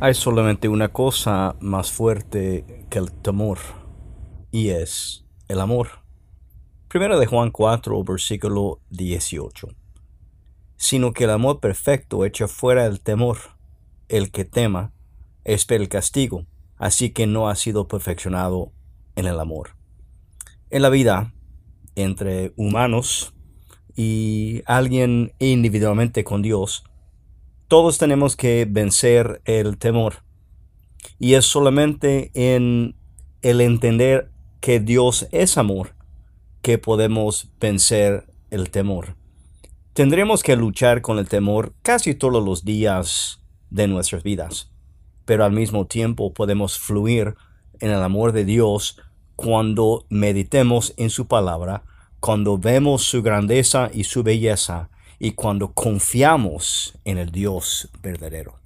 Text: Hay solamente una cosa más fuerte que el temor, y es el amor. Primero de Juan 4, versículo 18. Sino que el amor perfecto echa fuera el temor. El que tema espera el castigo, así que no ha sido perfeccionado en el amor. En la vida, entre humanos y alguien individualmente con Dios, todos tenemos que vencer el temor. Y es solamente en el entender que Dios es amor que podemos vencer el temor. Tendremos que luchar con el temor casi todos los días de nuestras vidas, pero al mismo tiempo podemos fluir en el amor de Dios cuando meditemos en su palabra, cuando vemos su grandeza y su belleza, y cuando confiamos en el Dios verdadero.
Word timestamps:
Hay 0.00 0.12
solamente 0.12 0.68
una 0.68 0.92
cosa 0.92 1.56
más 1.60 1.90
fuerte 1.90 2.86
que 2.90 2.98
el 2.98 3.12
temor, 3.12 3.58
y 4.50 4.68
es 4.70 5.24
el 5.48 5.60
amor. 5.60 5.88
Primero 6.88 7.18
de 7.18 7.26
Juan 7.26 7.50
4, 7.50 8.04
versículo 8.04 8.80
18. 8.90 9.68
Sino 10.76 11.12
que 11.12 11.24
el 11.24 11.30
amor 11.30 11.60
perfecto 11.60 12.24
echa 12.24 12.48
fuera 12.48 12.86
el 12.86 13.00
temor. 13.00 13.38
El 14.08 14.30
que 14.30 14.44
tema 14.44 14.92
espera 15.44 15.82
el 15.82 15.88
castigo, 15.88 16.44
así 16.76 17.10
que 17.10 17.26
no 17.26 17.48
ha 17.48 17.54
sido 17.54 17.88
perfeccionado 17.88 18.72
en 19.16 19.26
el 19.26 19.40
amor. 19.40 19.76
En 20.70 20.82
la 20.82 20.90
vida, 20.90 21.32
entre 21.94 22.52
humanos 22.56 23.32
y 23.96 24.62
alguien 24.66 25.32
individualmente 25.38 26.24
con 26.24 26.42
Dios, 26.42 26.84
todos 27.74 27.98
tenemos 27.98 28.36
que 28.36 28.68
vencer 28.70 29.42
el 29.46 29.78
temor. 29.78 30.22
Y 31.18 31.34
es 31.34 31.44
solamente 31.44 32.30
en 32.32 32.94
el 33.42 33.60
entender 33.60 34.30
que 34.60 34.78
Dios 34.78 35.26
es 35.32 35.58
amor 35.58 35.96
que 36.62 36.78
podemos 36.78 37.50
vencer 37.58 38.28
el 38.52 38.70
temor. 38.70 39.16
Tendremos 39.92 40.44
que 40.44 40.54
luchar 40.54 41.02
con 41.02 41.18
el 41.18 41.28
temor 41.28 41.74
casi 41.82 42.14
todos 42.14 42.44
los 42.44 42.64
días 42.64 43.40
de 43.70 43.88
nuestras 43.88 44.22
vidas, 44.22 44.70
pero 45.24 45.44
al 45.44 45.50
mismo 45.50 45.88
tiempo 45.88 46.32
podemos 46.32 46.78
fluir 46.78 47.34
en 47.80 47.90
el 47.90 48.04
amor 48.04 48.30
de 48.30 48.44
Dios 48.44 49.00
cuando 49.34 50.06
meditemos 50.10 50.94
en 50.96 51.10
su 51.10 51.26
palabra, 51.26 51.82
cuando 52.20 52.56
vemos 52.56 53.02
su 53.02 53.20
grandeza 53.20 53.90
y 53.92 54.04
su 54.04 54.22
belleza, 54.22 54.90
y 55.18 55.32
cuando 55.32 55.72
confiamos 55.72 56.94
en 57.04 57.18
el 57.18 57.30
Dios 57.30 57.88
verdadero. 58.02 58.63